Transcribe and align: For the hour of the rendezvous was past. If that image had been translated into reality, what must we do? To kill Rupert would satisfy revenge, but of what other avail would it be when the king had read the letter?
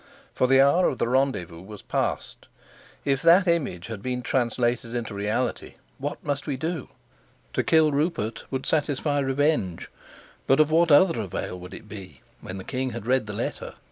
For 0.33 0.47
the 0.47 0.59
hour 0.59 0.87
of 0.87 0.97
the 0.97 1.07
rendezvous 1.07 1.61
was 1.61 1.83
past. 1.83 2.47
If 3.05 3.21
that 3.21 3.47
image 3.47 3.85
had 3.85 4.01
been 4.01 4.23
translated 4.23 4.95
into 4.95 5.13
reality, 5.13 5.75
what 5.99 6.23
must 6.25 6.47
we 6.47 6.57
do? 6.57 6.89
To 7.53 7.61
kill 7.61 7.91
Rupert 7.91 8.45
would 8.49 8.65
satisfy 8.65 9.19
revenge, 9.19 9.91
but 10.47 10.59
of 10.59 10.71
what 10.71 10.91
other 10.91 11.21
avail 11.21 11.59
would 11.59 11.75
it 11.75 11.87
be 11.87 12.21
when 12.41 12.57
the 12.57 12.63
king 12.63 12.89
had 12.93 13.05
read 13.05 13.27
the 13.27 13.33
letter? 13.33 13.75